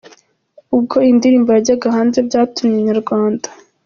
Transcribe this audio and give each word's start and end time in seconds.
Ubwo 0.77 0.95
iyi 1.03 1.13
ndirimbo 1.17 1.49
yajyaga 1.55 1.87
hanze 1.97 2.17
byatumye 2.27 2.77
Inyarwanda. 2.79 3.47